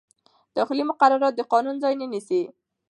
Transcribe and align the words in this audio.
داخلي 0.57 0.83
مقررات 0.91 1.33
د 1.37 1.41
قانون 1.53 1.75
ځای 1.83 1.93
نه 2.01 2.05
نیسي. 2.13 2.41